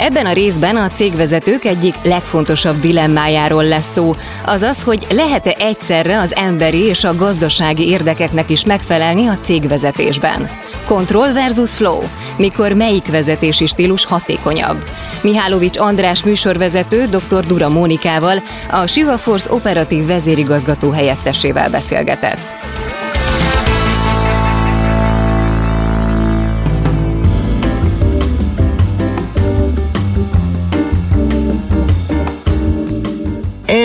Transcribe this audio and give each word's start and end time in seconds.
Ebben 0.00 0.26
a 0.26 0.32
részben 0.32 0.76
a 0.76 0.88
cégvezetők 0.88 1.64
egyik 1.64 1.94
legfontosabb 2.02 2.80
dilemmájáról 2.80 3.64
lesz 3.64 3.92
szó, 3.92 4.14
azaz, 4.44 4.82
hogy 4.82 5.06
lehet-e 5.10 5.54
egyszerre 5.58 6.18
az 6.18 6.34
emberi 6.34 6.78
és 6.78 7.04
a 7.04 7.16
gazdasági 7.16 7.88
érdekeknek 7.88 8.50
is 8.50 8.64
megfelelni 8.64 9.26
a 9.26 9.38
cégvezetésben. 9.42 10.48
Control 10.86 11.32
versus 11.32 11.70
flow, 11.70 12.00
mikor 12.36 12.72
melyik 12.72 13.10
vezetési 13.10 13.66
stílus 13.66 14.04
hatékonyabb. 14.04 14.84
Mihálovics 15.22 15.78
András 15.78 16.24
műsorvezető 16.24 17.06
dr. 17.06 17.46
Dura 17.46 17.68
Mónikával, 17.68 18.42
a 18.70 18.86
Siva 18.86 19.18
Force 19.18 19.52
operatív 19.52 20.06
vezérigazgató 20.06 20.90
helyettesével 20.90 21.70
beszélgetett. 21.70 22.59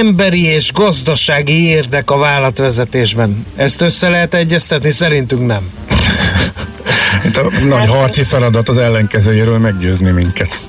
Emberi 0.06 0.46
és 0.46 0.74
gazdasági 0.74 1.68
érdek 1.68 2.12
a 2.12 2.18
vállalatvezetésben. 2.18 3.46
Ezt 3.56 3.82
össze 3.82 4.10
lehet 4.10 4.34
egyeztetni? 4.34 4.90
Szerintünk 4.90 5.46
nem. 5.46 5.70
Itt 7.26 7.38
a 7.38 7.50
nagy 7.68 7.90
harci 7.90 8.24
feladat 8.24 8.70
az 8.70 8.78
ellenkezőjéről 8.78 9.58
meggyőzni 9.58 10.12
minket. 10.12 10.60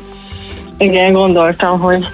Igen, 0.78 1.12
gondoltam, 1.12 1.80
hogy, 1.80 2.06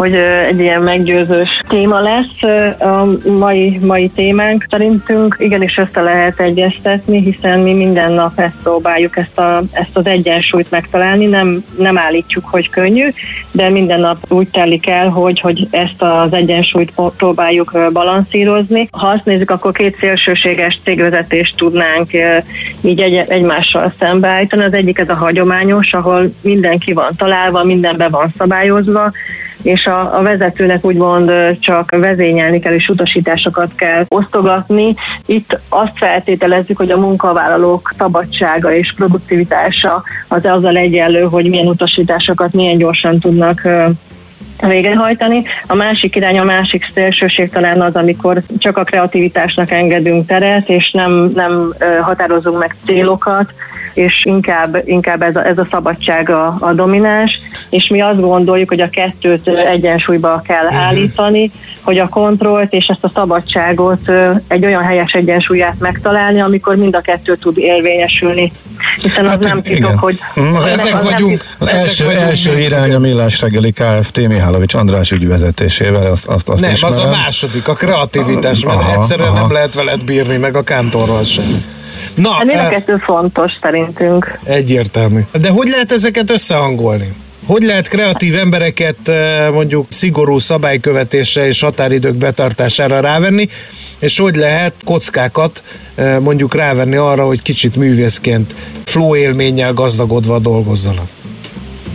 hogy 0.00 0.14
egy 0.48 0.60
ilyen 0.60 0.82
meggyőzős 0.82 1.60
téma 1.68 2.00
lesz 2.00 2.42
a 2.80 3.28
mai, 3.28 3.78
mai 3.82 4.08
témánk. 4.08 4.64
Szerintünk 4.70 5.36
igenis 5.38 5.78
össze 5.78 6.00
lehet 6.00 6.40
egyeztetni, 6.40 7.22
hiszen 7.22 7.60
mi 7.60 7.72
minden 7.72 8.12
nap 8.12 8.40
ezt 8.40 8.56
próbáljuk, 8.62 9.16
ezt, 9.16 9.38
a, 9.38 9.62
ezt 9.72 9.96
az 9.96 10.06
egyensúlyt 10.06 10.70
megtalálni. 10.70 11.26
Nem, 11.26 11.64
nem 11.78 11.98
állítjuk, 11.98 12.44
hogy 12.50 12.70
könnyű, 12.70 13.08
de 13.50 13.68
minden 13.68 14.00
nap 14.00 14.16
úgy 14.28 14.48
telik 14.48 14.88
el, 14.88 15.08
hogy, 15.08 15.40
hogy 15.40 15.68
ezt 15.70 16.02
az 16.02 16.32
egyensúlyt 16.32 16.92
próbáljuk 17.16 17.78
balanszírozni. 17.92 18.88
Ha 18.90 19.06
azt 19.06 19.24
nézzük, 19.24 19.50
akkor 19.50 19.72
két 19.72 19.96
szélsőséges 19.96 20.80
cégvezetést 20.84 21.56
tudnánk 21.56 22.10
így 22.80 23.00
egy, 23.00 23.14
egymással 23.14 23.92
szembeállítani. 23.98 24.64
Az 24.64 24.72
egyik 24.72 24.98
ez 24.98 25.08
a 25.08 25.16
hagyományos, 25.16 25.92
ahol 25.92 26.32
mindenki 26.40 26.92
van 26.92 27.10
találva, 27.16 27.64
mindenbe 27.64 28.08
van 28.08 28.32
szabályozva, 28.38 29.12
és 29.62 29.86
a, 29.86 30.18
a 30.18 30.22
vezetőnek 30.22 30.84
úgymond 30.84 31.30
csak 31.60 31.90
vezényelni 31.90 32.58
kell, 32.60 32.74
és 32.74 32.88
utasításokat 32.88 33.74
kell 33.74 34.04
osztogatni. 34.08 34.94
Itt 35.26 35.58
azt 35.68 35.92
feltételezzük, 35.94 36.76
hogy 36.76 36.90
a 36.90 36.98
munkavállalók 36.98 37.92
szabadsága 37.98 38.74
és 38.74 38.92
produktivitása 38.96 40.02
az 40.28 40.44
azzal 40.44 40.76
egyenlő, 40.76 41.20
hogy 41.20 41.48
milyen 41.48 41.66
utasításokat 41.66 42.52
milyen 42.52 42.78
gyorsan 42.78 43.18
tudnak 43.18 43.68
végrehajtani. 44.60 45.42
A 45.66 45.74
másik 45.74 46.16
irány, 46.16 46.38
a 46.38 46.44
másik 46.44 46.90
szélsőség 46.94 47.50
talán 47.50 47.80
az, 47.80 47.94
amikor 47.94 48.42
csak 48.58 48.78
a 48.78 48.84
kreativitásnak 48.84 49.70
engedünk 49.70 50.26
teret, 50.26 50.68
és 50.68 50.90
nem, 50.90 51.30
nem 51.34 51.74
határozunk 52.00 52.58
meg 52.58 52.76
célokat, 52.86 53.52
és 53.94 54.24
inkább, 54.24 54.82
inkább 54.84 55.22
ez, 55.22 55.36
a, 55.36 55.46
ez 55.46 55.58
a 55.58 55.66
szabadság 55.70 56.30
a, 56.30 56.56
a 56.60 56.72
domináns, 56.72 57.40
és 57.70 57.88
mi 57.88 58.00
azt 58.00 58.20
gondoljuk, 58.20 58.68
hogy 58.68 58.80
a 58.80 58.90
kettőt 58.90 59.48
egyensúlyba 59.48 60.42
kell 60.46 60.64
uh-huh. 60.64 60.80
állítani, 60.80 61.50
hogy 61.82 61.98
a 61.98 62.08
kontrollt 62.08 62.72
és 62.72 62.86
ezt 62.86 63.04
a 63.04 63.10
szabadságot 63.14 64.10
egy 64.48 64.64
olyan 64.64 64.82
helyes 64.82 65.12
egyensúlyát 65.12 65.78
megtalálni, 65.78 66.40
amikor 66.40 66.76
mind 66.76 66.94
a 66.94 67.00
kettő 67.00 67.36
tud 67.36 67.58
érvényesülni. 67.58 68.52
Hiszen 69.02 69.24
az 69.24 69.30
hát, 69.30 69.42
nem 69.42 69.62
titok, 69.62 69.98
hogy... 69.98 70.18
Na, 70.34 70.68
ezek 70.68 70.94
az 70.94 71.10
vagyunk. 71.10 71.44
Az 71.58 71.68
első, 71.68 72.04
vagyunk 72.04 72.22
első 72.22 72.58
irány 72.58 72.94
a 72.94 72.98
Millás 72.98 73.40
reggeli 73.40 73.72
Kft. 73.72 74.16
Mihálovics 74.50 74.74
András 74.74 75.10
ügyvezetésével, 75.10 76.06
azt, 76.06 76.26
azt, 76.26 76.48
azt 76.48 76.60
Nem, 76.60 76.70
ismerem. 76.70 76.98
az 76.98 77.04
a 77.04 77.08
második, 77.10 77.68
a 77.68 77.74
kreativitás, 77.74 78.64
mert 78.64 78.78
aha, 78.78 79.00
egyszerűen 79.00 79.28
aha. 79.28 79.40
nem 79.40 79.52
lehet 79.52 79.74
veled 79.74 80.04
bírni, 80.04 80.36
meg 80.36 80.56
a 80.56 80.62
kántorral 80.62 81.24
sem. 81.24 81.64
Na, 82.14 82.30
hát 82.30 82.44
mind 82.44 82.58
a 82.58 82.68
kettő 82.68 82.96
fontos 82.96 83.52
szerintünk. 83.62 84.38
Egyértelmű. 84.44 85.20
De 85.32 85.50
hogy 85.50 85.68
lehet 85.68 85.92
ezeket 85.92 86.30
összehangolni? 86.30 87.12
Hogy 87.46 87.62
lehet 87.62 87.88
kreatív 87.88 88.36
embereket 88.36 89.12
mondjuk 89.52 89.86
szigorú 89.88 90.38
szabálykövetésre 90.38 91.46
és 91.46 91.60
határidők 91.60 92.14
betartására 92.14 93.00
rávenni, 93.00 93.48
és 93.98 94.18
hogy 94.18 94.36
lehet 94.36 94.74
kockákat 94.84 95.62
mondjuk 96.20 96.54
rávenni 96.54 96.96
arra, 96.96 97.26
hogy 97.26 97.42
kicsit 97.42 97.76
művészként 97.76 98.54
flow 98.84 99.16
élménnyel 99.16 99.72
gazdagodva 99.72 100.38
dolgozzanak? 100.38 101.08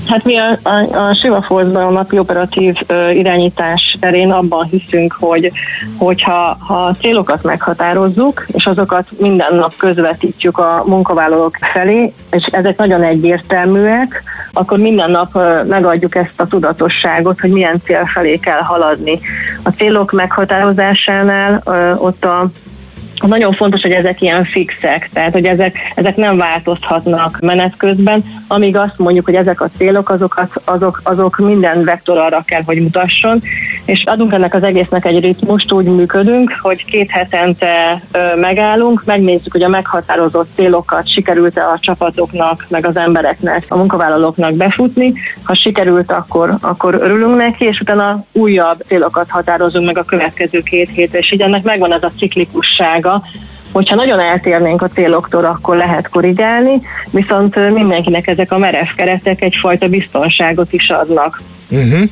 Hát 0.07 0.23
mi 0.23 0.37
a, 0.37 0.57
a, 0.63 1.07
a 1.07 1.13
Siva 1.13 1.45
a 1.73 1.89
napi 1.89 2.19
operatív 2.19 2.75
ö, 2.87 3.09
irányítás 3.09 3.97
terén 3.99 4.31
abban 4.31 4.65
hiszünk, 4.65 5.15
hogy 5.19 5.51
hogyha 5.97 6.57
ha 6.59 6.93
célokat 6.93 7.43
meghatározzuk, 7.43 8.45
és 8.47 8.65
azokat 8.65 9.07
minden 9.17 9.55
nap 9.55 9.75
közvetítjük 9.75 10.57
a 10.57 10.83
munkavállalók 10.85 11.57
felé, 11.73 12.13
és 12.31 12.45
ezek 12.45 12.77
nagyon 12.77 13.03
egyértelműek, 13.03 14.23
akkor 14.53 14.77
minden 14.77 15.11
nap 15.11 15.35
ö, 15.35 15.63
megadjuk 15.63 16.15
ezt 16.15 16.39
a 16.39 16.47
tudatosságot, 16.47 17.39
hogy 17.39 17.51
milyen 17.51 17.81
cél 17.85 18.05
felé 18.05 18.37
kell 18.37 18.61
haladni. 18.61 19.19
A 19.63 19.69
célok 19.69 20.11
meghatározásánál 20.11 21.61
ö, 21.65 21.93
ott 21.93 22.25
a 22.25 22.49
nagyon 23.21 23.53
fontos, 23.53 23.81
hogy 23.81 23.91
ezek 23.91 24.21
ilyen 24.21 24.43
fixek, 24.43 25.09
tehát 25.13 25.31
hogy 25.31 25.45
ezek, 25.45 25.77
ezek 25.95 26.15
nem 26.15 26.37
változhatnak 26.37 27.39
menet 27.41 27.77
közben, 27.77 28.23
amíg 28.47 28.77
azt 28.77 28.97
mondjuk, 28.97 29.25
hogy 29.25 29.35
ezek 29.35 29.61
a 29.61 29.69
célok, 29.77 30.09
azokat, 30.09 30.61
azok, 30.65 31.01
azok 31.03 31.37
minden 31.37 31.83
vektor 31.83 32.17
arra 32.17 32.43
kell, 32.45 32.61
hogy 32.65 32.81
mutasson, 32.81 33.41
és 33.85 34.03
adunk 34.05 34.33
ennek 34.33 34.53
az 34.53 34.63
egésznek 34.63 35.05
egy 35.05 35.19
ritmust, 35.19 35.71
úgy 35.71 35.85
működünk, 35.85 36.59
hogy 36.61 36.85
két 36.85 37.09
hetente 37.09 38.01
megállunk, 38.35 39.03
megnézzük, 39.05 39.51
hogy 39.51 39.63
a 39.63 39.67
meghatározott 39.67 40.49
célokat 40.55 41.11
sikerült-e 41.11 41.61
a 41.61 41.77
csapatoknak, 41.79 42.65
meg 42.69 42.85
az 42.85 42.97
embereknek, 42.97 43.63
a 43.67 43.77
munkavállalóknak 43.77 44.53
befutni. 44.53 45.13
Ha 45.43 45.55
sikerült, 45.55 46.11
akkor, 46.11 46.57
akkor 46.61 46.93
örülünk 46.93 47.35
neki, 47.35 47.65
és 47.65 47.79
utána 47.79 48.25
újabb 48.31 48.83
célokat 48.87 49.29
határozunk 49.29 49.85
meg 49.85 49.97
a 49.97 50.03
következő 50.03 50.61
két 50.61 50.89
hétre, 50.89 51.17
és 51.17 51.31
így 51.31 51.41
ennek 51.41 51.63
megvan 51.63 51.93
ez 51.93 52.03
a 52.03 52.11
ciklikussága, 53.05 53.23
hogyha 53.71 53.95
nagyon 53.95 54.19
eltérnénk 54.19 54.81
a 54.81 54.87
céloktól, 54.87 55.45
akkor 55.45 55.77
lehet 55.77 56.09
korrigálni, 56.09 56.81
viszont 57.11 57.73
mindenkinek 57.73 58.27
ezek 58.27 58.51
a 58.51 58.57
merev 58.57 58.87
keretek 58.95 59.41
egyfajta 59.41 59.87
biztonságot 59.87 60.73
is 60.73 60.89
adnak. 60.89 61.41
Uh-huh. 61.69 62.09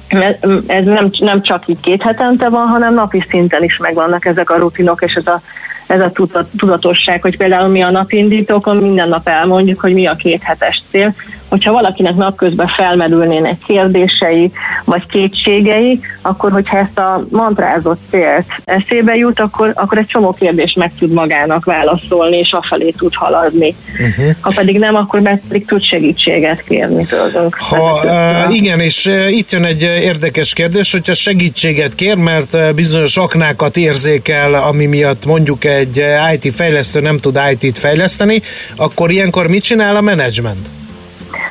Ez 0.68 0.86
nem, 0.86 1.10
nem 1.19 1.42
csak 1.42 1.68
így 1.68 1.80
két 1.80 2.01
hetente 2.01 2.50
van, 2.50 2.68
hanem 2.68 2.94
napi 2.94 3.24
szinten 3.30 3.63
is 3.63 3.78
megvannak 3.78 4.25
ezek 4.25 4.50
a 4.50 4.57
rutinok, 4.57 5.01
és 5.01 5.13
ez 5.13 5.28
a, 5.28 5.42
ez 5.88 6.00
a 6.00 6.12
tudatosság, 6.57 7.22
hogy 7.22 7.38
például 7.38 7.68
mi 7.68 7.81
a 7.81 7.92
napindítókon 7.92 8.78
minden 8.78 9.10
nap 9.10 9.28
elmondjuk, 9.28 9.80
hogy 9.80 9.94
mi 9.94 10.07
a 10.07 10.16
két 10.16 10.42
hetes 10.44 10.81
cél, 10.92 11.13
hogyha 11.53 11.71
valakinek 11.71 12.15
napközben 12.15 12.67
felmerülnének 12.67 13.57
kérdései, 13.65 14.51
vagy 14.85 15.05
kétségei, 15.05 16.00
akkor 16.21 16.51
hogyha 16.51 16.77
ezt 16.77 17.00
a 17.00 17.25
mantrázott 17.29 18.00
célt 18.09 18.45
eszébe 18.63 19.15
jut, 19.15 19.39
akkor, 19.39 19.71
akkor 19.75 19.97
egy 19.97 20.05
csomó 20.05 20.31
kérdést 20.31 20.77
meg 20.77 20.91
tud 21.00 21.11
magának 21.11 21.65
válaszolni, 21.65 22.38
és 22.38 22.51
afelé 22.51 22.89
tud 22.89 23.13
haladni. 23.15 23.75
Uh-huh. 23.91 24.35
Ha 24.41 24.51
pedig 24.55 24.79
nem, 24.79 24.95
akkor 24.95 25.19
meg 25.19 25.41
pedig 25.47 25.65
tud 25.65 25.83
segítséget 25.83 26.63
kérni 26.63 27.05
tőlünk. 27.05 27.55
Ha, 27.55 28.01
uh, 28.03 28.55
igen, 28.55 28.79
és 28.79 29.11
itt 29.29 29.51
jön 29.51 29.65
egy 29.65 29.81
érdekes 29.81 30.53
kérdés, 30.53 30.91
hogyha 30.91 31.13
segítséget 31.13 31.95
kér, 31.95 32.17
mert 32.17 32.75
bizonyos 32.75 33.17
aknákat 33.17 33.77
érzékel, 33.77 34.53
ami 34.53 34.85
miatt 34.85 35.25
mondjuk 35.25 35.65
egy 35.65 36.03
IT 36.33 36.53
fejlesztő 36.53 37.00
nem 37.00 37.17
tud 37.17 37.39
IT-t 37.51 37.77
fejleszteni, 37.77 38.41
akkor 38.75 39.11
ilyenkor 39.11 39.47
mit 39.47 39.63
csinál 39.63 39.95
a 39.95 40.01
menedzsment? 40.01 40.69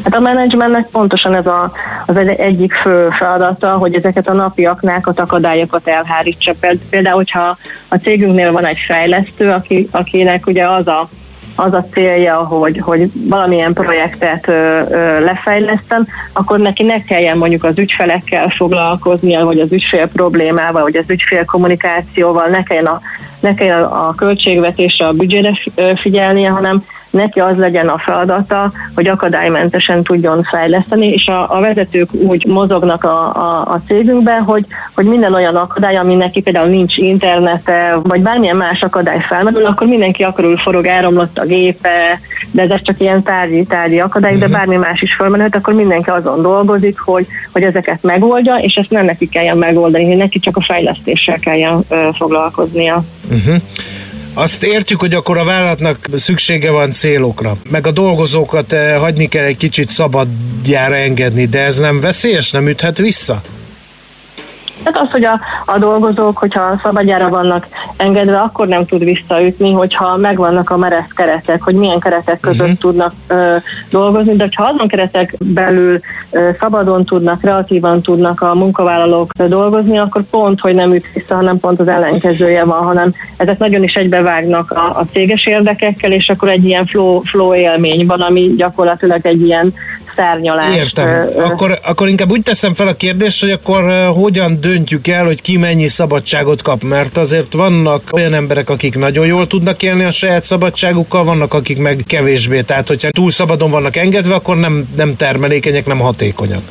Hát 0.05 0.15
a 0.15 0.21
menedzsmentnek 0.21 0.87
pontosan 0.87 1.35
ez 1.35 1.47
a, 1.47 1.73
az 2.07 2.17
egy, 2.17 2.29
egyik 2.29 2.73
fő 2.73 3.09
feladata, 3.11 3.71
hogy 3.71 3.95
ezeket 3.95 4.29
a 4.29 4.33
napi 4.33 4.67
aknákat, 4.67 5.21
akadályokat 5.21 5.89
elhárítsa. 5.89 6.55
Például, 6.91 7.17
hogyha 7.17 7.57
a 7.89 7.97
cégünknél 7.97 8.53
van 8.53 8.67
egy 8.67 8.79
fejlesztő, 8.87 9.51
aki, 9.51 9.89
akinek 9.91 10.47
ugye 10.47 10.69
az 10.69 10.87
a 10.87 11.09
az 11.55 11.73
a 11.73 11.87
célja, 11.93 12.37
hogy, 12.37 12.79
hogy 12.79 13.11
valamilyen 13.13 13.73
projektet 13.73 14.49
ö, 14.49 14.81
ö, 14.91 15.25
lefejleszten, 15.25 16.09
akkor 16.33 16.59
neki 16.59 16.83
ne 16.83 17.03
kelljen 17.03 17.39
mondjuk 17.39 17.65
az 17.65 17.79
ügyfelekkel 17.79 18.49
foglalkoznia, 18.49 19.45
vagy 19.45 19.61
az 19.61 19.73
ügyfél 19.73 20.09
problémával, 20.09 20.83
vagy 20.83 20.97
az 20.97 21.05
ügyfél 21.07 21.45
kommunikációval, 21.45 22.47
ne 22.47 22.63
kelljen 22.63 22.87
a, 22.87 23.01
ne 23.41 23.55
kelljen 23.55 23.83
a 23.83 24.15
költségvetésre, 24.15 25.07
a 25.07 25.13
büdzsére 25.13 25.59
figyelnie, 25.97 26.51
hanem 26.51 26.85
neki 27.13 27.41
az 27.41 27.57
legyen 27.57 27.89
a 27.89 27.99
feladata, 27.99 28.73
hogy 28.95 29.07
akadálymentesen 29.07 30.03
tudjon 30.03 30.43
fejleszteni, 30.43 31.07
és 31.07 31.27
a, 31.27 31.57
a 31.57 31.61
vezetők 31.61 32.09
úgy 32.13 32.47
mozognak 32.47 33.05
a, 33.05 33.35
a, 33.35 33.73
a 33.73 33.81
cégünkben, 33.87 34.43
hogy, 34.43 34.67
hogy 34.95 35.05
minden 35.05 35.35
olyan 35.35 35.57
akadály, 35.57 35.97
ami 35.97 36.15
neki 36.15 36.41
például 36.41 36.69
nincs 36.69 36.97
internete, 36.97 37.99
vagy 38.03 38.21
bármilyen 38.21 38.57
más 38.57 38.83
akadály 38.83 39.21
felmerül, 39.21 39.65
akkor 39.65 39.87
mindenki 39.87 40.23
akarul 40.23 40.57
forog, 40.57 40.87
elromlott 40.87 41.39
a 41.39 41.45
gépe, 41.45 42.21
de 42.51 42.63
ez 42.63 42.83
csak 42.83 43.01
ilyen 43.01 43.23
tárgyi, 43.23 43.65
tárgyi 43.65 44.01
akadály, 44.01 44.37
de 44.37 44.47
mhm. 44.47 44.55
bármi 44.55 44.77
más 44.77 45.03
is 45.03 45.15
felmerült, 45.15 45.57
akkor 45.57 45.75
mindenki 45.75 46.11
azon 46.11 46.43
dolgozik, 46.43 46.99
hogy, 46.99 47.27
hogy 47.53 47.63
ezeket 47.63 48.03
megoldja, 48.03 48.57
és 48.57 48.75
ezt 48.75 48.91
nem 48.91 49.05
neki 49.05 49.29
kelljen 49.29 49.59
megoldani, 49.59 50.15
neki 50.15 50.39
csak 50.39 50.57
a 50.57 50.63
fejlesztéssel 50.63 51.39
kelljen 51.39 51.85
ö, 51.89 52.09
foglalkoznia. 52.13 53.05
Uh-huh. 53.31 53.57
Azt 54.35 54.63
értjük, 54.63 55.01
hogy 55.01 55.15
akkor 55.15 55.39
a 55.39 55.45
vállalatnak 55.45 56.09
szüksége 56.15 56.71
van 56.71 56.93
célokra, 56.93 57.57
meg 57.71 57.87
a 57.87 57.91
dolgozókat 57.91 58.73
eh, 58.73 58.99
hagyni 58.99 59.29
kell 59.29 59.45
egy 59.45 59.57
kicsit 59.57 59.91
szabadjára 59.91 60.97
engedni, 60.97 61.47
de 61.47 61.61
ez 61.61 61.79
nem 61.79 62.01
veszélyes, 62.01 62.51
nem 62.51 62.69
üthet 62.69 62.99
vissza? 62.99 63.41
Hát 64.85 64.99
az, 64.99 65.11
hogy 65.11 65.25
a, 65.25 65.41
a 65.67 65.79
dolgozók, 65.79 66.39
hogyha 66.39 66.81
szabadjára 66.83 67.29
vannak 67.29 67.67
engedve, 67.97 68.39
akkor 68.39 68.67
nem 68.67 68.87
tud 68.87 69.05
visszaütni, 69.05 69.73
hogyha 69.73 70.17
megvannak 70.17 70.71
a 70.71 70.77
meresz 70.77 71.11
keretek, 71.15 71.63
hogy 71.63 71.75
milyen 71.75 71.99
keretek 71.99 72.41
között 72.41 72.61
uh-huh. 72.61 72.79
tudnak 72.79 73.13
ö, 73.27 73.57
dolgozni, 73.91 74.37
de 74.37 74.49
ha 74.55 74.65
azon 74.65 74.89
keretek 74.89 75.35
belül 75.39 76.01
ö, 76.31 76.51
szabadon 76.61 77.05
tudnak, 77.05 77.41
kreatívan 77.41 78.03
tudnak 78.03 78.41
a 78.41 78.55
munkavállalók 78.55 79.33
dolgozni, 79.33 79.99
akkor 79.99 80.23
pont, 80.31 80.61
hogy 80.61 80.75
nem 80.75 80.95
üt 80.95 81.07
vissza, 81.15 81.35
hanem 81.35 81.59
pont 81.59 81.81
az 81.81 81.89
ellenkezője 81.89 82.65
van, 82.65 82.83
hanem 82.83 83.13
ezek 83.37 83.59
nagyon 83.59 83.83
is 83.83 83.95
egybevágnak 83.95 84.71
a, 84.71 84.99
a 84.99 85.07
céges 85.13 85.47
érdekekkel, 85.47 86.13
és 86.13 86.29
akkor 86.29 86.49
egy 86.49 86.65
ilyen 86.65 86.87
flow, 86.87 87.21
flow 87.21 87.55
élmény 87.55 88.07
van, 88.07 88.21
ami 88.21 88.55
gyakorlatilag 88.57 89.27
egy 89.27 89.43
ilyen 89.43 89.75
szárnyalás. 90.17 90.77
Értem. 90.77 91.29
Akkor, 91.37 91.79
akkor 91.83 92.09
inkább 92.09 92.31
úgy 92.31 92.43
teszem 92.43 92.75
fel 92.75 92.87
a 92.87 92.95
kérdést, 92.95 93.41
hogy 93.41 93.51
akkor 93.51 94.11
hogyan 94.15 94.61
döntjük 94.61 95.09
el, 95.09 95.25
hogy 95.25 95.43
ki 95.43 95.57
mennyi 95.57 95.89
szabadságot 95.89 96.63
kap, 96.63 96.83
mert 96.83 97.17
azért 97.17 97.53
vannak 97.53 98.03
olyan 98.13 98.35
emberek, 98.35 98.71
akik 98.71 98.99
nagyon 98.99 99.27
jól 99.27 99.47
tudnak 99.47 99.83
élni 99.83 100.05
a 100.05 100.11
saját 100.11 100.45
szabadságukkal, 100.45 101.25
vannak, 101.25 101.55
akik 101.55 101.79
meg 101.79 102.01
kevésbé. 102.07 102.61
Tehát, 102.61 102.89
hogyha 102.89 103.11
túl 103.11 103.31
szabadon 103.31 103.71
vannak 103.71 103.97
engedve, 103.97 104.35
akkor 104.35 104.57
nem, 104.57 104.89
nem 104.97 105.17
termelékenyek, 105.17 105.87
nem 105.87 105.99
hatékonyak. 105.99 106.63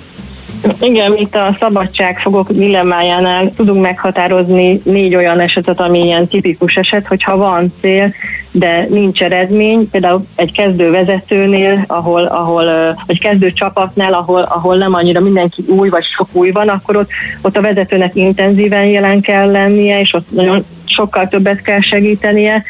Igen, 0.79 1.17
itt 1.17 1.35
a 1.35 1.57
szabadságfogok 1.59 2.51
dilemmájánál 2.51 3.51
tudunk 3.55 3.81
meghatározni 3.81 4.81
négy 4.83 5.15
olyan 5.15 5.39
esetet, 5.39 5.79
ami 5.79 5.99
ilyen 5.99 6.27
tipikus 6.27 6.75
eset, 6.75 7.07
hogyha 7.07 7.37
van 7.37 7.73
cél, 7.81 8.13
de 8.51 8.85
nincs 8.89 9.23
eredmény, 9.23 9.89
például 9.89 10.25
egy 10.35 10.51
kezdő 10.51 10.91
vezetőnél, 10.91 11.83
ahol, 11.87 12.25
ahol 12.25 12.65
vagy 13.07 13.19
kezdő 13.19 13.51
csapatnál, 13.51 14.13
ahol, 14.13 14.41
ahol 14.41 14.77
nem 14.77 14.93
annyira 14.93 15.19
mindenki 15.19 15.63
új, 15.67 15.89
vagy 15.89 16.03
sok 16.03 16.27
új 16.31 16.51
van, 16.51 16.69
akkor 16.69 16.95
ott, 16.95 17.09
ott 17.41 17.57
a 17.57 17.61
vezetőnek 17.61 18.15
intenzíven 18.15 18.85
jelen 18.85 19.21
kell 19.21 19.51
lennie, 19.51 19.99
és 19.99 20.13
ott 20.13 20.31
nagyon 20.31 20.65
sokkal 20.85 21.27
többet 21.27 21.61
kell 21.61 21.81
segítenie, 21.81 22.63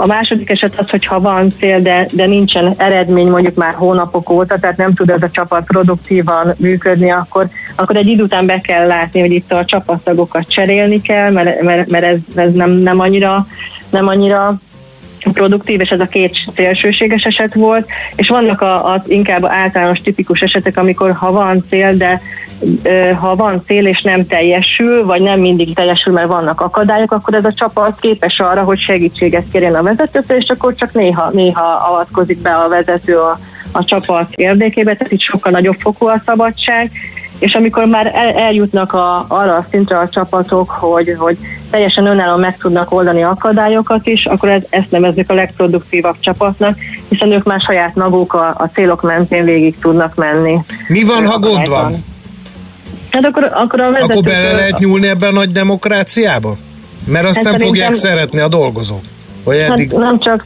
a 0.00 0.06
második 0.06 0.50
eset 0.50 0.78
az, 0.80 0.90
hogy 0.90 1.06
ha 1.06 1.20
van 1.20 1.50
cél, 1.50 1.80
de, 1.80 2.06
de 2.12 2.26
nincsen 2.26 2.74
eredmény 2.76 3.28
mondjuk 3.28 3.54
már 3.54 3.74
hónapok 3.74 4.30
óta, 4.30 4.58
tehát 4.58 4.76
nem 4.76 4.94
tud 4.94 5.10
ez 5.10 5.22
a 5.22 5.30
csapat 5.30 5.64
produktívan 5.66 6.54
működni, 6.56 7.10
akkor, 7.10 7.48
akkor 7.76 7.96
egy 7.96 8.06
idő 8.06 8.22
után 8.22 8.46
be 8.46 8.60
kell 8.60 8.86
látni, 8.86 9.20
hogy 9.20 9.32
itt 9.32 9.52
a 9.52 9.64
csapattagokat 9.64 10.50
cserélni 10.50 11.00
kell, 11.00 11.30
mert, 11.30 11.62
mert, 11.62 11.90
mert 11.90 12.04
ez, 12.04 12.18
ez 12.34 12.52
nem, 12.52 12.70
nem 12.70 13.00
annyira 13.00 13.46
nem 13.90 14.06
annyira 14.06 14.58
produktív, 15.32 15.80
és 15.80 15.90
ez 15.90 16.00
a 16.00 16.06
két 16.06 16.36
szélsőséges 16.54 17.24
eset 17.24 17.54
volt, 17.54 17.88
és 18.16 18.28
vannak 18.28 18.60
a, 18.60 18.92
a 18.92 19.02
inkább 19.06 19.44
általános 19.44 19.98
tipikus 19.98 20.40
esetek, 20.40 20.76
amikor 20.76 21.12
ha 21.12 21.32
van 21.32 21.64
cél, 21.68 21.96
de 21.96 22.20
ha 23.20 23.36
van 23.36 23.62
cél 23.66 23.86
és 23.86 24.02
nem 24.02 24.26
teljesül, 24.26 25.04
vagy 25.04 25.20
nem 25.20 25.40
mindig 25.40 25.74
teljesül, 25.74 26.12
mert 26.12 26.26
vannak 26.26 26.60
akadályok, 26.60 27.12
akkor 27.12 27.34
ez 27.34 27.44
a 27.44 27.52
csapat 27.52 28.00
képes 28.00 28.40
arra, 28.40 28.62
hogy 28.62 28.78
segítséget 28.78 29.44
kérjen 29.52 29.74
a 29.74 29.82
vezetőtől, 29.82 30.36
és 30.36 30.48
akkor 30.48 30.74
csak 30.74 30.92
néha, 30.92 31.30
néha 31.30 31.86
avatkozik 31.88 32.42
be 32.42 32.50
a 32.50 32.68
vezető 32.68 33.18
a, 33.18 33.38
a 33.72 33.84
csapat 33.84 34.28
érdekébe, 34.34 34.94
tehát 34.94 35.12
itt 35.12 35.20
sokkal 35.20 35.52
nagyobb 35.52 35.76
fokú 35.78 36.06
a 36.06 36.22
szabadság, 36.26 36.90
és 37.38 37.54
amikor 37.54 37.86
már 37.86 38.06
el, 38.14 38.28
eljutnak 38.28 38.92
a, 38.92 39.24
arra 39.28 39.54
a 39.54 39.66
szintre 39.70 39.98
a 39.98 40.08
csapatok, 40.08 40.70
hogy, 40.70 41.14
hogy 41.18 41.38
teljesen 41.70 42.06
önállóan 42.06 42.40
meg 42.40 42.56
tudnak 42.56 42.92
oldani 42.92 43.22
akadályokat 43.22 44.06
is, 44.06 44.26
akkor 44.26 44.48
ez, 44.48 44.62
ezt 44.70 44.90
nevezzük 44.90 45.30
a 45.30 45.34
legproduktívabb 45.34 46.16
csapatnak, 46.20 46.78
hiszen 47.08 47.32
ők 47.32 47.44
már 47.44 47.60
saját 47.60 47.94
maguk 47.94 48.34
a, 48.34 48.48
a 48.48 48.70
célok 48.74 49.02
mentén 49.02 49.44
végig 49.44 49.78
tudnak 49.78 50.14
menni. 50.14 50.58
Mi 50.88 51.04
van, 51.04 51.26
ha 51.26 51.38
gond 51.38 51.68
van? 51.68 52.04
Hát 53.10 53.24
akkor, 53.24 53.50
akkor, 53.54 53.80
a 53.80 53.86
akkor 53.86 54.22
bele 54.22 54.52
lehet 54.52 54.78
nyúlni 54.78 55.08
ebben 55.08 55.28
a 55.28 55.32
nagy 55.32 55.52
demokráciába? 55.52 56.56
Mert 57.04 57.28
azt 57.28 57.36
hát 57.36 57.44
nem 57.44 57.58
fogják 57.58 57.92
szeretni 57.92 58.38
a 58.38 58.48
dolgozók. 58.48 59.00
Vagy 59.44 59.60
hát 59.60 59.70
eddig... 59.70 59.90
Hát 59.90 60.00
nem 60.00 60.18
csak, 60.18 60.44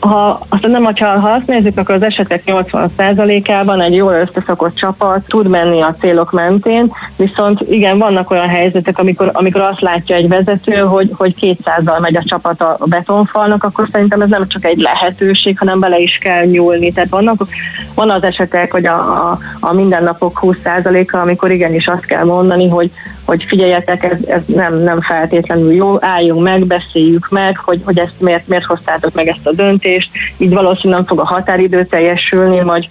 ha, 0.00 0.40
azt 0.48 0.66
nem, 0.66 0.84
hogyha, 0.84 1.20
ha 1.20 1.28
azt 1.28 1.46
nézzük, 1.46 1.78
akkor 1.78 1.94
az 1.94 2.02
esetek 2.02 2.42
80%-ában 2.46 3.80
egy 3.80 3.94
jól 3.94 4.12
összeszokott 4.12 4.74
csapat 4.74 5.24
tud 5.26 5.48
menni 5.48 5.80
a 5.80 5.94
célok 6.00 6.32
mentén, 6.32 6.92
viszont 7.16 7.60
igen, 7.60 7.98
vannak 7.98 8.30
olyan 8.30 8.48
helyzetek, 8.48 8.98
amikor, 8.98 9.30
amikor 9.32 9.60
azt 9.60 9.80
látja 9.80 10.16
egy 10.16 10.28
vezető, 10.28 10.74
hogy, 10.74 11.10
hogy 11.16 11.34
200-dal 11.40 12.00
megy 12.00 12.16
a 12.16 12.22
csapat 12.24 12.60
a 12.60 12.78
betonfalnak, 12.84 13.64
akkor 13.64 13.88
szerintem 13.92 14.20
ez 14.20 14.28
nem 14.28 14.48
csak 14.48 14.64
egy 14.64 14.78
lehetőség, 14.78 15.58
hanem 15.58 15.80
bele 15.80 15.98
is 15.98 16.18
kell 16.18 16.44
nyúlni. 16.44 16.92
Tehát 16.92 17.10
vannak, 17.10 17.46
van 17.94 18.10
az 18.10 18.22
esetek, 18.22 18.72
hogy 18.72 18.86
a, 18.86 19.30
a, 19.30 19.38
a 19.60 19.72
mindennapok 19.72 20.38
20%-a, 20.42 21.16
amikor 21.16 21.50
igenis 21.50 21.86
azt 21.86 22.04
kell 22.04 22.24
mondani, 22.24 22.68
hogy, 22.68 22.90
hogy 23.28 23.44
figyeljetek, 23.44 24.02
ez, 24.02 24.18
ez 24.26 24.42
nem, 24.46 24.78
nem 24.78 25.00
feltétlenül 25.00 25.72
jó, 25.72 26.04
álljunk 26.04 26.42
meg, 26.42 26.66
beszéljük 26.66 27.28
meg, 27.30 27.58
hogy, 27.58 27.80
hogy 27.84 27.98
ezt 27.98 28.20
miért, 28.20 28.48
miért 28.48 28.64
hoztátok 28.64 29.14
meg 29.14 29.28
ezt 29.28 29.46
a 29.46 29.52
döntést, 29.52 30.10
így 30.36 30.52
valószínűleg 30.52 30.98
nem 30.98 31.08
fog 31.08 31.20
a 31.20 31.26
határidő 31.26 31.84
teljesülni, 31.84 32.62
vagy 32.62 32.88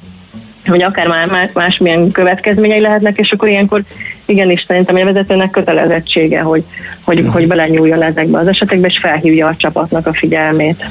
vagy 0.68 0.82
akár 0.82 1.08
már 1.08 1.50
másmilyen 1.54 2.12
következményei 2.12 2.80
lehetnek, 2.80 3.18
és 3.18 3.32
akkor 3.32 3.48
ilyenkor 3.48 3.84
igenis 4.28 4.64
szerintem 4.68 4.96
a 4.96 5.04
vezetőnek 5.04 5.50
kötelezettsége, 5.50 6.42
hogy, 6.42 6.64
hogy, 7.02 7.18
uh-huh. 7.18 7.34
hogy 7.34 7.48
belenyúljon 7.48 8.04
ezekbe 8.04 8.40
az 8.40 8.48
esetekbe, 8.48 8.88
és 8.88 8.98
felhívja 9.02 9.48
a 9.48 9.56
csapatnak 9.58 10.08
a 10.08 10.14
figyelmét. 10.14 10.86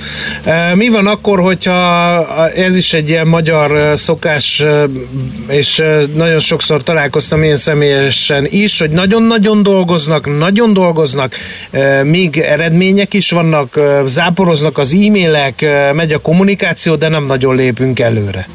E, 0.45 0.75
mi 0.75 0.89
van 0.89 1.07
akkor, 1.07 1.41
hogyha 1.41 1.77
ez 2.55 2.77
is 2.77 2.93
egy 2.93 3.09
ilyen 3.09 3.27
magyar 3.27 3.99
szokás, 3.99 4.65
és 5.49 5.83
nagyon 6.15 6.39
sokszor 6.39 6.83
találkoztam 6.83 7.43
én 7.43 7.57
személyesen 7.57 8.47
is, 8.51 8.79
hogy 8.79 8.91
nagyon-nagyon 8.91 9.63
dolgoznak, 9.63 10.39
nagyon 10.39 10.73
dolgoznak, 10.73 11.35
még 12.03 12.39
eredmények 12.39 13.15
is 13.15 13.31
vannak, 13.31 13.81
záporoznak 14.05 14.79
az 14.79 14.95
e-mailek, 14.95 15.67
megy 15.93 16.13
a 16.13 16.19
kommunikáció, 16.19 16.95
de 16.95 17.09
nem 17.09 17.27
nagyon 17.27 17.57
lépünk 17.57 18.01
előre. 18.01 18.47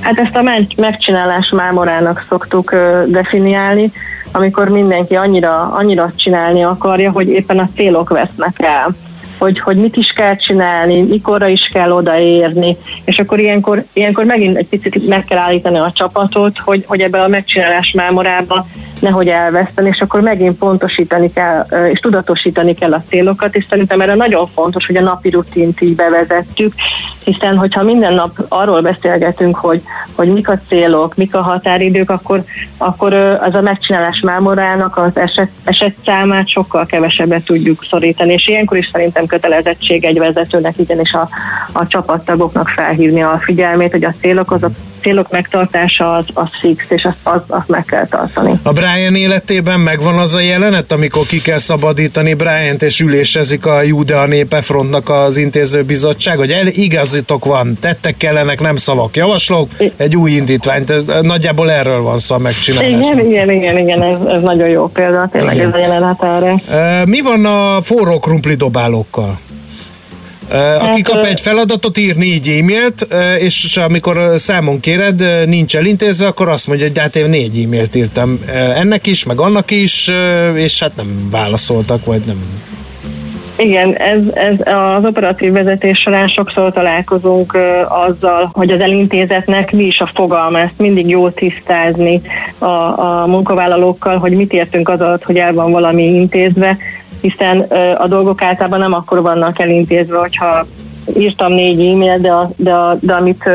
Hát 0.00 0.18
ezt 0.18 0.36
a 0.36 0.42
megcsinálás 0.76 1.50
mámorának 1.50 2.24
szoktuk 2.28 2.74
definiálni, 3.06 3.92
amikor 4.32 4.68
mindenki 4.68 5.16
annyira, 5.16 5.62
annyira 5.62 6.10
csinálni 6.16 6.64
akarja, 6.64 7.10
hogy 7.10 7.28
éppen 7.28 7.58
a 7.58 7.68
célok 7.76 8.08
vesznek 8.08 8.54
el. 8.56 8.94
hogy, 9.38 9.60
hogy 9.60 9.76
mit 9.76 9.96
is 9.96 10.12
kell 10.16 10.36
csinálni, 10.36 11.02
mikorra 11.02 11.48
is 11.48 11.70
kell 11.72 11.90
odaérni, 11.90 12.76
és 13.04 13.18
akkor 13.18 13.38
ilyenkor, 13.38 13.84
ilyenkor 13.92 14.24
megint 14.24 14.56
egy 14.56 14.68
picit 14.68 15.08
meg 15.08 15.24
kell 15.24 15.38
állítani 15.38 15.78
a 15.78 15.92
csapatot, 15.94 16.58
hogy, 16.58 16.84
hogy 16.86 17.00
ebbe 17.00 17.20
a 17.20 17.28
megcsinálás 17.28 17.92
mámorába 17.96 18.66
nehogy 19.00 19.28
elveszteni, 19.28 19.88
és 19.88 20.00
akkor 20.00 20.20
megint 20.20 20.58
pontosítani 20.58 21.32
kell, 21.32 21.66
és 21.92 21.98
tudatosítani 21.98 22.74
kell 22.74 22.92
a 22.92 23.02
célokat, 23.08 23.54
és 23.56 23.66
szerintem 23.68 24.00
erre 24.00 24.14
nagyon 24.14 24.48
fontos, 24.54 24.86
hogy 24.86 24.96
a 24.96 25.00
napi 25.00 25.30
rutint 25.30 25.80
így 25.80 25.94
bevezettük, 25.94 26.72
hiszen 27.32 27.56
hogyha 27.56 27.82
minden 27.82 28.14
nap 28.14 28.44
arról 28.48 28.80
beszélgetünk, 28.80 29.56
hogy, 29.56 29.82
hogy 30.14 30.32
mik 30.32 30.48
a 30.48 30.60
célok, 30.68 31.16
mik 31.16 31.34
a 31.34 31.42
határidők, 31.42 32.10
akkor, 32.10 32.44
akkor 32.76 33.14
az 33.14 33.54
a 33.54 33.60
megcsinálás 33.60 34.20
mámorának 34.20 34.96
az 34.96 35.16
eset, 35.16 35.48
eset 35.64 35.94
számát 36.04 36.48
sokkal 36.48 36.86
kevesebbet 36.86 37.44
tudjuk 37.44 37.84
szorítani, 37.90 38.32
és 38.32 38.48
ilyenkor 38.48 38.76
is 38.76 38.90
szerintem 38.92 39.26
kötelezettség 39.26 40.04
egy 40.04 40.18
vezetőnek 40.18 40.78
igenis 40.78 41.12
a, 41.12 41.28
a 41.72 41.86
csapattagoknak 41.86 42.68
felhívni 42.68 43.22
a 43.22 43.38
figyelmét, 43.42 43.90
hogy 43.90 44.04
a 44.04 44.14
célok, 44.20 44.52
az 44.52 44.62
a 44.62 44.70
célok 45.00 45.30
megtartása 45.30 46.12
az, 46.12 46.24
az 46.34 46.48
fix, 46.60 46.90
és 46.90 47.04
azt, 47.04 47.16
az, 47.22 47.40
azt 47.46 47.68
meg 47.68 47.84
kell 47.84 48.06
tartani. 48.06 48.60
A 48.62 48.72
Brian 48.72 49.14
életében 49.14 49.80
megvan 49.80 50.18
az 50.18 50.34
a 50.34 50.40
jelenet, 50.40 50.92
amikor 50.92 51.26
ki 51.26 51.40
kell 51.40 51.58
szabadítani 51.58 52.34
Brian-t, 52.34 52.82
és 52.82 53.00
ülésezik 53.00 53.66
a 53.66 53.82
Judea 53.82 54.26
Népefrontnak 54.26 55.08
az 55.08 55.36
intézőbizottság, 55.36 56.36
hogy 56.36 56.52
el, 56.52 56.66
igazitok 57.18 57.44
van, 57.44 57.76
tettek 57.80 58.16
kellenek, 58.16 58.60
nem 58.60 58.76
szavak. 58.76 59.16
Javaslok 59.16 59.70
egy 59.96 60.16
új 60.16 60.30
indítványt, 60.30 60.90
ez, 60.90 61.02
nagyjából 61.22 61.70
erről 61.70 62.02
van 62.02 62.18
szó 62.18 62.34
a 62.34 62.38
megcsinálásnak. 62.38 63.02
Igen, 63.02 63.26
igen, 63.26 63.50
igen, 63.50 63.78
igen, 63.78 64.02
ez, 64.02 64.36
ez 64.36 64.42
nagyon 64.42 64.68
jó 64.68 64.86
példa, 64.86 65.28
tényleg 65.32 65.54
igen. 65.54 65.68
ez 65.68 65.74
a 65.74 65.78
jelenet 65.78 66.22
erre. 66.22 66.54
Mi 67.04 67.20
van 67.20 67.44
a 67.44 67.82
forró 67.82 68.18
krumpli 68.18 68.54
dobálókkal? 68.54 69.38
Aki 70.80 71.02
kap 71.02 71.24
egy 71.24 71.40
feladatot, 71.40 71.98
ír 71.98 72.16
négy 72.16 72.48
e-mailt, 72.48 73.06
és 73.38 73.76
amikor 73.76 74.32
számon 74.36 74.80
kéred, 74.80 75.46
nincs 75.48 75.76
elintézve, 75.76 76.26
akkor 76.26 76.48
azt 76.48 76.66
mondja, 76.66 76.86
hogy 76.86 76.98
hát 76.98 77.16
én 77.16 77.28
négy 77.28 77.62
e-mailt 77.64 77.94
írtam 77.94 78.40
ennek 78.74 79.06
is, 79.06 79.24
meg 79.24 79.40
annak 79.40 79.70
is, 79.70 80.10
és 80.54 80.80
hát 80.80 80.96
nem 80.96 81.28
válaszoltak, 81.30 82.04
vagy 82.04 82.22
nem 82.26 82.38
igen, 83.58 83.94
ez, 83.94 84.20
ez 84.34 84.60
az 84.64 85.04
operatív 85.04 85.52
vezetés 85.52 85.98
során 85.98 86.28
sokszor 86.28 86.72
találkozunk 86.72 87.54
uh, 87.54 88.02
azzal, 88.08 88.50
hogy 88.52 88.70
az 88.70 88.80
elintézetnek 88.80 89.72
mi 89.72 89.84
is 89.84 90.00
a 90.00 90.10
fogalma, 90.14 90.58
ezt 90.58 90.78
mindig 90.78 91.08
jó 91.08 91.28
tisztázni 91.28 92.20
a, 92.58 92.64
a 93.00 93.26
munkavállalókkal, 93.26 94.18
hogy 94.18 94.32
mit 94.32 94.52
értünk 94.52 94.88
az 94.88 95.00
alatt, 95.00 95.24
hogy 95.24 95.36
el 95.36 95.52
van 95.52 95.70
valami 95.70 96.04
intézve, 96.04 96.76
hiszen 97.20 97.60
a 97.98 98.06
dolgok 98.06 98.42
általában 98.42 98.78
nem 98.78 98.92
akkor 98.92 99.22
vannak 99.22 99.58
elintézve, 99.58 100.18
hogyha 100.18 100.66
írtam 101.16 101.52
négy 101.52 101.80
e-mail, 101.80 102.18
de, 102.18 102.32
de, 102.56 102.72
de 103.00 103.12
amit 103.12 103.50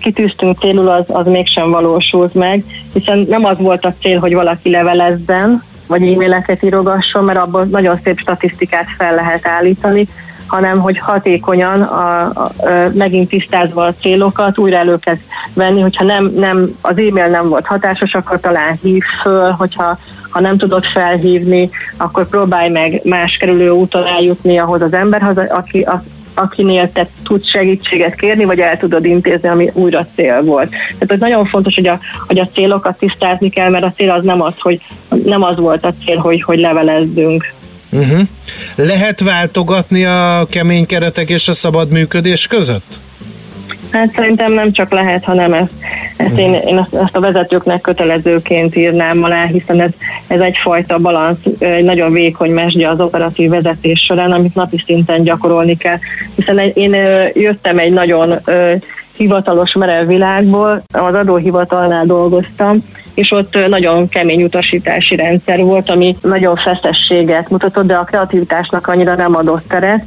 kitűztünk 0.00 0.58
célul, 0.58 0.88
az, 0.88 1.04
az 1.06 1.26
mégsem 1.26 1.70
valósult 1.70 2.34
meg, 2.34 2.64
hiszen 2.92 3.26
nem 3.28 3.44
az 3.44 3.56
volt 3.58 3.84
a 3.84 3.94
cél, 4.00 4.18
hogy 4.18 4.34
valaki 4.34 4.70
levelezzen, 4.70 5.62
vagy 5.86 6.12
e-maileket 6.12 6.62
írogasson, 6.62 7.24
mert 7.24 7.38
abból 7.38 7.64
nagyon 7.64 8.00
szép 8.04 8.18
statisztikát 8.18 8.86
fel 8.96 9.14
lehet 9.14 9.46
állítani, 9.46 10.06
hanem 10.46 10.78
hogy 10.78 10.98
hatékonyan 10.98 11.82
a, 11.82 12.20
a, 12.20 12.42
a, 12.44 12.50
megint 12.94 13.28
tisztázva 13.28 13.84
a 13.84 13.94
célokat 13.94 14.58
újra 14.58 14.76
elő 14.76 14.98
kell 14.98 15.16
venni, 15.54 15.80
hogyha 15.80 16.04
nem, 16.04 16.32
nem, 16.36 16.76
az 16.80 16.98
e-mail 16.98 17.26
nem 17.26 17.48
volt 17.48 17.66
hatásos, 17.66 18.14
akkor 18.14 18.40
talán 18.40 18.78
hív 18.82 19.02
föl, 19.22 19.50
hogyha 19.50 19.98
ha 20.32 20.40
nem 20.40 20.56
tudod 20.56 20.84
felhívni, 20.84 21.70
akkor 21.96 22.28
próbálj 22.28 22.68
meg 22.70 23.00
más 23.04 23.36
kerülő 23.36 23.70
úton 23.70 24.06
eljutni 24.06 24.58
ahhoz 24.58 24.82
az 24.82 24.92
emberhez, 24.92 25.36
aki, 25.38 25.80
a, 25.80 26.02
akinél 26.34 26.92
te 26.92 27.08
tudsz 27.24 27.48
segítséget 27.48 28.14
kérni, 28.14 28.44
vagy 28.44 28.58
el 28.58 28.78
tudod 28.78 29.04
intézni, 29.04 29.48
ami 29.48 29.70
újra 29.72 30.06
cél 30.14 30.42
volt. 30.42 30.68
Tehát 30.68 31.06
hogy 31.08 31.18
nagyon 31.18 31.44
fontos, 31.44 31.74
hogy 31.74 31.86
a, 31.86 31.98
hogy 32.26 32.38
a 32.38 32.48
célokat 32.52 32.98
tisztázni 32.98 33.50
kell, 33.50 33.70
mert 33.70 33.84
a 33.84 33.92
cél 33.96 34.10
az 34.10 34.24
nem 34.24 34.42
az, 34.42 34.54
hogy 34.58 34.80
nem 35.24 35.42
az 35.42 35.56
volt 35.56 35.84
a 35.84 35.94
cél, 36.04 36.16
hogy, 36.16 36.42
hogy 36.42 36.58
levelezzünk. 36.58 37.52
Uh-huh. 37.90 38.20
Lehet 38.74 39.20
váltogatni 39.20 40.04
a 40.04 40.46
kemény 40.50 40.86
keretek 40.86 41.28
és 41.30 41.48
a 41.48 41.52
szabad 41.52 41.90
működés 41.90 42.46
között? 42.46 42.98
Hát 43.90 44.12
szerintem 44.14 44.52
nem 44.52 44.72
csak 44.72 44.90
lehet, 44.90 45.24
hanem 45.24 45.52
ezt, 45.52 45.72
ezt 46.16 46.38
én, 46.38 46.52
én 46.52 46.78
ezt, 46.78 47.16
a 47.16 47.20
vezetőknek 47.20 47.80
kötelezőként 47.80 48.76
írnám 48.76 49.22
alá, 49.22 49.46
hiszen 49.46 49.80
ez, 49.80 49.90
ez 50.26 50.40
egyfajta 50.40 50.98
balansz, 50.98 51.38
egy 51.58 51.84
nagyon 51.84 52.12
vékony 52.12 52.50
mesdje 52.50 52.88
az 52.88 53.00
operatív 53.00 53.50
vezetés 53.50 54.04
során, 54.06 54.32
amit 54.32 54.54
napi 54.54 54.82
szinten 54.86 55.22
gyakorolni 55.22 55.76
kell. 55.76 55.98
Hiszen 56.34 56.58
én 56.58 56.94
jöttem 57.34 57.78
egy 57.78 57.92
nagyon 57.92 58.40
hivatalos 59.22 59.72
merev 59.72 60.06
világból, 60.06 60.82
az 60.92 61.14
adóhivatalnál 61.14 62.04
dolgoztam, 62.04 62.84
és 63.14 63.30
ott 63.30 63.68
nagyon 63.68 64.08
kemény 64.08 64.42
utasítási 64.42 65.16
rendszer 65.16 65.62
volt, 65.62 65.90
ami 65.90 66.16
nagyon 66.22 66.56
feszességet 66.56 67.50
mutatott, 67.50 67.86
de 67.86 67.94
a 67.94 68.04
kreativitásnak 68.04 68.86
annyira 68.86 69.14
nem 69.14 69.36
adott 69.36 69.68
teret. 69.68 70.04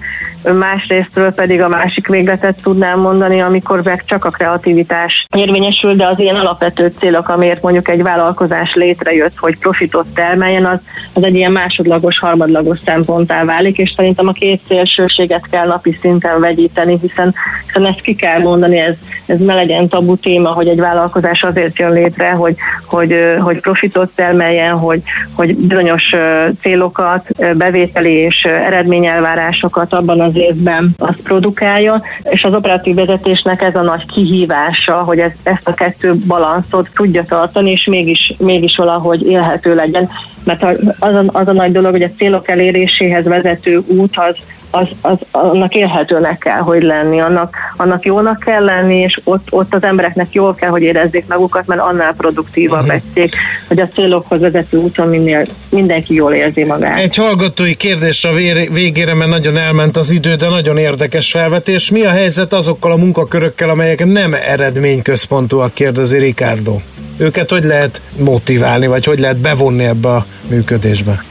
Másrésztről 0.53 1.31
pedig 1.31 1.62
a 1.62 1.67
másik 1.67 2.07
végletet 2.07 2.62
tudnám 2.62 3.00
mondani, 3.00 3.41
amikor 3.41 3.81
meg 3.84 4.03
csak 4.05 4.25
a 4.25 4.29
kreativitás 4.29 5.25
érvényesül, 5.38 5.95
de 5.95 6.07
az 6.07 6.19
ilyen 6.19 6.36
alapvető 6.36 6.93
célok, 7.00 7.29
amiért 7.29 7.62
mondjuk 7.62 7.89
egy 7.89 8.03
vállalkozás 8.03 8.74
létrejött, 8.74 9.38
hogy 9.38 9.57
profitot 9.57 10.05
termeljen, 10.13 10.65
az, 10.65 10.79
az 11.13 11.24
egy 11.24 11.36
ilyen 11.36 11.51
másodlagos, 11.51 12.19
harmadlagos 12.19 12.79
szemponttá 12.86 13.43
válik, 13.45 13.77
és 13.77 13.93
szerintem 13.95 14.27
a 14.27 14.31
két 14.31 14.62
szélsőséget 14.67 15.48
kell 15.50 15.67
napi 15.67 15.98
szinten 16.01 16.39
vegyíteni, 16.39 16.98
hiszen, 17.01 17.34
hiszen 17.65 17.86
ezt 17.86 18.01
ki 18.01 18.15
kell 18.15 18.39
mondani, 18.39 18.77
ez, 18.77 18.95
ez 19.25 19.39
ne 19.39 19.53
legyen 19.53 19.88
tabu 19.88 20.15
téma, 20.15 20.50
hogy 20.50 20.67
egy 20.67 20.79
vállalkozás 20.79 21.43
azért 21.43 21.79
jön 21.79 21.91
létre, 21.91 22.31
hogy, 22.31 22.55
hogy, 22.85 23.15
hogy 23.39 23.59
profitot 23.59 24.12
termeljen, 24.15 24.77
hogy, 24.77 25.01
hogy 25.33 25.55
bizonyos 25.55 26.15
célokat, 26.62 27.27
bevételi 27.57 28.12
és 28.12 28.43
eredményelvárásokat 28.43 29.93
abban 29.93 30.21
az 30.21 30.35
évben 30.35 30.93
azt 30.97 31.21
produkálja, 31.21 32.01
és 32.24 32.43
az 32.43 32.53
operatív 32.53 32.95
vezetésnek 32.95 33.62
ez 33.62 33.75
a 33.75 33.81
nagy 33.81 34.05
kihívása, 34.05 34.95
hogy 34.95 35.19
ez, 35.19 35.31
ezt 35.43 35.67
a 35.67 35.74
kettő 35.74 36.15
balanszot 36.27 36.89
tudja 36.95 37.24
tartani, 37.24 37.71
és 37.71 37.85
mégis, 37.85 38.33
mégis 38.38 38.75
valahogy 38.75 39.25
élhető 39.25 39.75
legyen. 39.75 40.09
Mert 40.43 40.63
az 41.00 41.13
a, 41.13 41.24
az 41.27 41.47
a 41.47 41.53
nagy 41.53 41.71
dolog, 41.71 41.91
hogy 41.91 42.03
a 42.03 42.12
célok 42.17 42.47
eléréséhez 42.47 43.25
vezető 43.25 43.83
út 43.88 44.13
az, 44.17 44.35
az, 44.72 44.89
az, 45.01 45.17
annak 45.31 45.75
élhetőnek 45.75 46.38
kell, 46.38 46.60
hogy 46.60 46.84
lenni, 46.84 47.19
annak, 47.19 47.55
annak 47.77 48.05
jónak 48.05 48.39
kell 48.39 48.63
lenni, 48.63 49.00
és 49.00 49.19
ott, 49.24 49.48
ott 49.50 49.75
az 49.75 49.84
embereknek 49.84 50.34
jól 50.34 50.55
kell, 50.55 50.69
hogy 50.69 50.81
érezzék 50.81 51.27
magukat, 51.27 51.67
mert 51.67 51.81
annál 51.81 52.13
produktívabb 52.13 52.81
uh-huh. 52.81 53.01
egy 53.13 53.34
hogy 53.67 53.79
a 53.79 53.88
célokhoz 53.88 54.39
vezető 54.39 54.77
úton 54.77 55.07
minél, 55.07 55.45
mindenki 55.69 56.13
jól 56.13 56.34
érzi 56.34 56.63
magát. 56.63 57.00
Egy 57.00 57.15
hallgatói 57.15 57.75
kérdés 57.75 58.24
a 58.25 58.34
végére, 58.74 59.13
mert 59.13 59.29
nagyon 59.29 59.57
elment 59.57 59.98
az 59.98 60.12
idő, 60.12 60.36
de 60.36 60.50
nagyon 60.50 60.77
érdekes 60.77 61.31
felvetés. 61.31 61.91
Mi 61.91 62.01
a 62.01 62.10
helyzet 62.10 62.53
azokkal 62.53 62.91
a 62.91 62.95
munkakörökkel, 62.95 63.69
amelyek 63.69 64.05
nem 64.05 64.34
eredményközpontúak, 64.34 65.74
kérdezi 65.74 66.17
Ricardo? 66.17 66.79
Őket 67.17 67.50
hogy 67.50 67.63
lehet 67.63 68.01
motiválni, 68.17 68.88
vagy 68.88 69.05
hogy 69.05 69.19
lehet 69.19 69.38
bevonni 69.38 69.84
ebbe 69.84 70.10
a 70.10 70.25
működésbe? 70.48 71.24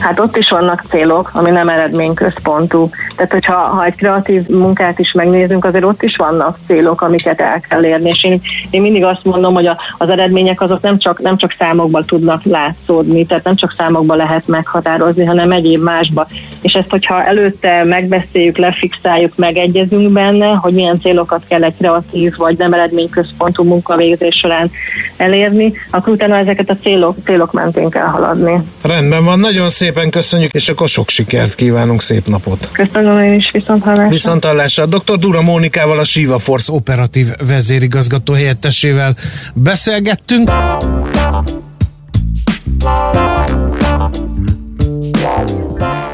Hát 0.00 0.18
ott 0.18 0.36
is 0.36 0.48
vannak 0.48 0.84
célok, 0.90 1.30
ami 1.34 1.50
nem 1.50 1.68
eredményközpontú. 1.68 2.90
Tehát, 3.16 3.32
hogyha 3.32 3.54
ha 3.54 3.84
egy 3.84 3.94
kreatív 3.94 4.46
munkát 4.48 4.98
is 4.98 5.12
megnézünk, 5.12 5.64
azért 5.64 5.84
ott 5.84 6.02
is 6.02 6.16
vannak 6.16 6.58
célok, 6.66 7.00
amiket 7.00 7.40
el 7.40 7.60
kell 7.68 7.84
érni. 7.84 8.08
És 8.08 8.24
én, 8.24 8.40
én 8.70 8.80
mindig 8.80 9.04
azt 9.04 9.24
mondom, 9.24 9.54
hogy 9.54 9.66
a, 9.66 9.76
az 9.98 10.08
eredmények 10.08 10.60
azok 10.60 10.80
nem 10.80 10.98
csak, 10.98 11.20
nem 11.20 11.36
csak 11.36 11.54
számokban 11.58 12.04
tudnak 12.06 12.42
látszódni, 12.44 13.26
tehát 13.26 13.44
nem 13.44 13.56
csak 13.56 13.74
számokban 13.76 14.16
lehet 14.16 14.46
meghatározni, 14.46 15.24
hanem 15.24 15.52
egyéb 15.52 15.82
másba. 15.82 16.26
És 16.62 16.72
ezt, 16.72 16.90
hogyha 16.90 17.24
előtte 17.24 17.84
megbeszéljük, 17.84 18.56
lefixáljuk, 18.56 19.36
megegyezünk 19.36 20.12
benne, 20.12 20.46
hogy 20.46 20.72
milyen 20.72 21.00
célokat 21.00 21.42
kell 21.48 21.62
egy 21.62 21.74
kreatív 21.78 22.34
vagy 22.36 22.56
nem 22.58 22.72
eredményközpontú 22.72 23.64
munkavégzés 23.64 24.36
során 24.36 24.70
elérni, 25.16 25.72
akkor 25.90 26.12
utána 26.12 26.36
ezeket 26.36 26.70
a 26.70 26.76
célok, 26.82 27.16
célok 27.24 27.52
mentén 27.52 27.90
kell 27.90 28.06
haladni. 28.06 28.58
Rendben 28.82 29.24
van, 29.24 29.38
nagyon 29.38 29.68
szép 29.68 29.87
szépen 29.88 30.10
köszönjük, 30.10 30.52
és 30.52 30.68
akkor 30.68 30.88
sok 30.88 31.08
sikert 31.08 31.54
kívánunk, 31.54 32.02
szép 32.02 32.26
napot. 32.26 32.68
Köszönöm 32.72 33.22
én 33.22 33.32
is, 33.32 33.50
viszont 33.50 33.82
hallásra. 33.82 34.08
Viszont 34.08 34.44
hallásra. 34.44 34.86
Dr. 34.86 35.18
Dura 35.18 35.42
Mónikával, 35.42 35.98
a 35.98 36.04
Siva 36.04 36.38
Force 36.38 36.72
operatív 36.72 37.26
vezérigazgató 37.46 38.32
helyettesével 38.32 39.16
beszélgettünk. 39.54 40.50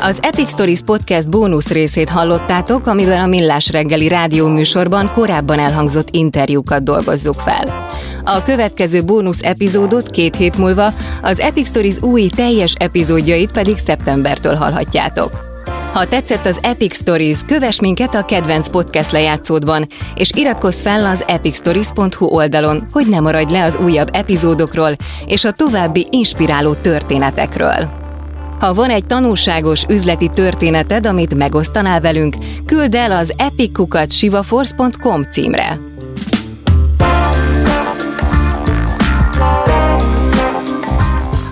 Az 0.07 0.19
Epic 0.23 0.51
Stories 0.51 0.81
Podcast 0.81 1.31
bónusz 1.31 1.71
részét 1.71 2.09
hallottátok, 2.09 2.87
amiben 2.87 3.21
a 3.21 3.27
Millás 3.27 3.71
reggeli 3.71 4.09
rádió 4.09 4.49
műsorban 4.49 5.13
korábban 5.13 5.59
elhangzott 5.59 6.09
interjúkat 6.11 6.83
dolgozzuk 6.83 7.35
fel. 7.35 7.63
A 8.25 8.43
következő 8.43 9.05
bónusz 9.05 9.43
epizódot 9.43 10.11
két 10.11 10.37
hét 10.37 10.59
múlva, 10.59 10.89
az 11.23 11.41
Epic 11.41 11.69
Stories 11.69 12.03
új 12.03 12.29
teljes 12.37 12.73
epizódjait 12.79 13.53
pedig 13.53 13.79
szeptembertől 13.79 14.55
hallhatjátok. 14.55 15.63
Ha 15.93 16.09
tetszett 16.09 16.47
az 16.47 16.59
Epic 16.63 16.97
Stories, 16.97 17.39
kövess 17.47 17.81
minket 17.81 18.15
a 18.15 18.25
kedvenc 18.25 18.69
podcast 18.69 19.11
lejátszódban, 19.11 19.87
és 20.15 20.31
iratkozz 20.35 20.81
fel 20.81 21.07
az 21.07 21.25
epicstories.hu 21.27 22.27
oldalon, 22.27 22.89
hogy 22.93 23.07
ne 23.09 23.21
maradj 23.21 23.53
le 23.53 23.63
az 23.63 23.79
újabb 23.85 24.09
epizódokról 24.13 24.97
és 25.27 25.45
a 25.45 25.53
további 25.53 26.07
inspiráló 26.11 26.73
történetekről. 26.73 28.04
Ha 28.65 28.75
van 28.75 28.91
egy 28.91 29.05
tanulságos 29.05 29.85
üzleti 29.89 30.29
történeted, 30.29 31.07
amit 31.07 31.35
megosztanál 31.35 32.01
velünk, 32.01 32.37
küld 32.67 32.95
el 32.95 33.13
az 33.13 33.35
epickukat.sivaforce.com 33.37 35.23
címre. 35.23 35.79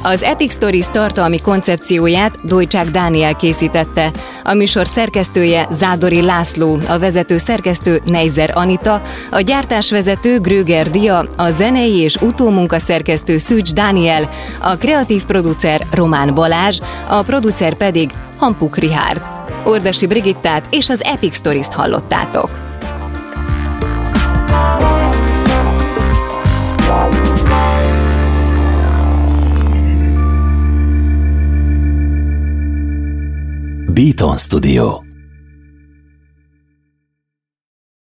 Az 0.05 0.23
Epic 0.23 0.53
Stories 0.53 0.87
tartalmi 0.91 1.41
koncepcióját 1.41 2.39
Dojcsák 2.45 2.87
Dániel 2.91 3.37
készítette, 3.37 4.11
a 4.43 4.55
műsor 4.55 4.87
szerkesztője 4.87 5.67
Zádori 5.71 6.23
László, 6.23 6.79
a 6.89 6.99
vezető 6.99 7.37
szerkesztő 7.39 8.03
Neizer 8.05 8.51
Anita, 8.55 9.03
a 9.31 9.41
gyártásvezető 9.41 10.41
Gröger 10.41 10.91
Dia, 10.91 11.29
a 11.37 11.51
zenei 11.51 12.01
és 12.01 12.17
utómunka 12.17 12.79
szerkesztő 12.79 13.39
Szűcs 13.39 13.73
Dániel, 13.73 14.31
a 14.61 14.77
kreatív 14.77 15.25
producer 15.25 15.87
Román 15.93 16.35
Balázs, 16.35 16.79
a 17.09 17.23
producer 17.23 17.75
pedig 17.75 18.11
Hampuk 18.37 18.77
Rihárd. 18.77 19.23
Ordasi 19.65 20.07
Brigittát 20.07 20.67
és 20.71 20.89
az 20.89 21.03
Epic 21.03 21.37
Stories-t 21.37 21.75
hallottátok. 21.75 22.72
Beaton 34.03 34.37
Studio 34.37 35.12